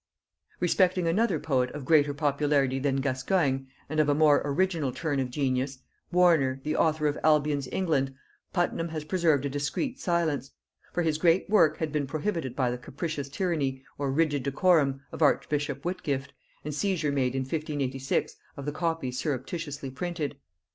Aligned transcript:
Respecting 0.59 1.07
another 1.07 1.39
poet 1.39 1.69
of 1.75 1.85
greater 1.85 2.11
popularity 2.15 2.79
than 2.79 3.01
Gascoigne, 3.01 3.65
and 3.87 3.99
of 3.99 4.09
a 4.09 4.15
more 4.15 4.41
original 4.43 4.91
turn 4.91 5.19
of 5.19 5.29
genius, 5.29 5.77
Warner, 6.11 6.59
the 6.63 6.75
author 6.75 7.05
of 7.05 7.19
Albion's 7.23 7.67
England, 7.71 8.15
Puttenham 8.51 8.89
has 8.89 9.03
preserved 9.03 9.45
a 9.45 9.49
discreet 9.49 9.99
silence; 9.99 10.49
for 10.91 11.03
his 11.03 11.19
great 11.19 11.47
work 11.51 11.77
had 11.77 11.91
been 11.91 12.07
prohibited 12.07 12.55
by 12.55 12.71
the 12.71 12.79
capricious 12.79 13.29
tyranny, 13.29 13.83
or 13.99 14.11
rigid 14.11 14.41
decorum, 14.41 15.01
of 15.11 15.21
archbishop 15.21 15.83
Whitgift, 15.85 16.33
and 16.65 16.73
seizure 16.73 17.11
made 17.11 17.35
in 17.35 17.41
1586 17.41 18.37
of 18.57 18.65
the 18.65 18.71
copies 18.71 19.19
surreptitiously 19.19 19.91
printed. 19.91 20.35